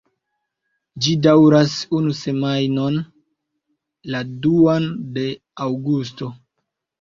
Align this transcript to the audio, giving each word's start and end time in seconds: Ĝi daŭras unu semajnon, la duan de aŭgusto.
Ĝi 1.05 1.11
daŭras 1.25 1.75
unu 1.97 2.13
semajnon, 2.19 2.97
la 4.15 4.23
duan 4.47 4.89
de 5.19 5.27
aŭgusto. 5.69 6.33